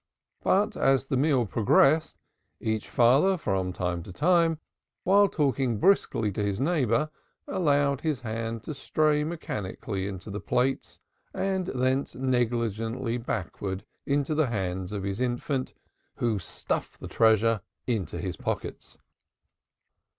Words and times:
But 0.41 0.75
as 0.75 1.05
the 1.05 1.15
meal 1.15 1.45
progressed, 1.45 2.17
each 2.59 2.89
father 2.89 3.37
from 3.37 3.71
time 3.71 4.01
to 4.01 4.11
time, 4.11 4.57
while 5.03 5.27
talking 5.29 5.77
briskly 5.77 6.31
to 6.31 6.43
his 6.43 6.59
neighbor, 6.59 7.11
allowed 7.47 8.01
his 8.01 8.21
hand 8.21 8.63
to 8.63 8.73
stray 8.73 9.23
mechanically 9.23 10.07
into 10.07 10.31
the 10.31 10.39
plates 10.39 10.97
and 11.35 11.67
thence 11.67 12.15
negligently 12.15 13.19
backwards 13.19 13.83
into 14.07 14.33
the 14.33 14.47
hand 14.47 14.91
of 14.91 15.03
his 15.03 15.21
infant, 15.21 15.75
who 16.15 16.39
stuffed 16.39 16.99
the 16.99 17.07
treasure 17.07 17.61
into 17.85 18.17
his 18.17 18.35
pockets. 18.37 18.97